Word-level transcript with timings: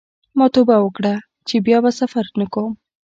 ما 0.37 0.45
توبه 0.53 0.75
وکړه 0.81 1.13
چې 1.47 1.55
بیا 1.65 1.77
به 1.83 1.91
سفر 1.99 2.25
نه 2.39 2.45
کوم. 2.53 2.73